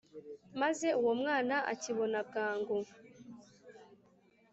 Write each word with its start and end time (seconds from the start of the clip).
Maze 0.61 0.87
uwo 0.99 1.13
mwana 1.21 1.55
akibona 1.73 2.19
bwangu 2.27 2.75